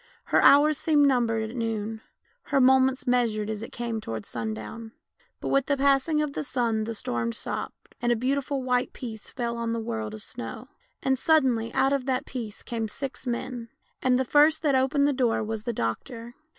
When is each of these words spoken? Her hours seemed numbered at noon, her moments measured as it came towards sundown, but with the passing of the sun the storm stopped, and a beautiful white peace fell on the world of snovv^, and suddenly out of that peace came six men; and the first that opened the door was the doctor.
Her 0.23 0.41
hours 0.41 0.79
seemed 0.79 1.05
numbered 1.07 1.47
at 1.51 1.55
noon, 1.55 2.01
her 2.45 2.59
moments 2.59 3.05
measured 3.05 3.51
as 3.51 3.61
it 3.61 3.71
came 3.71 4.01
towards 4.01 4.27
sundown, 4.27 4.93
but 5.39 5.49
with 5.49 5.67
the 5.67 5.77
passing 5.77 6.23
of 6.23 6.33
the 6.33 6.43
sun 6.43 6.85
the 6.85 6.95
storm 6.95 7.31
stopped, 7.31 7.93
and 8.01 8.11
a 8.11 8.15
beautiful 8.15 8.63
white 8.63 8.93
peace 8.93 9.29
fell 9.29 9.57
on 9.57 9.73
the 9.73 9.79
world 9.79 10.15
of 10.15 10.21
snovv^, 10.21 10.69
and 11.03 11.19
suddenly 11.19 11.71
out 11.75 11.93
of 11.93 12.07
that 12.07 12.25
peace 12.25 12.63
came 12.63 12.87
six 12.87 13.27
men; 13.27 13.69
and 14.01 14.17
the 14.17 14.25
first 14.25 14.63
that 14.63 14.73
opened 14.73 15.07
the 15.07 15.13
door 15.13 15.43
was 15.43 15.65
the 15.65 15.71
doctor. 15.71 16.33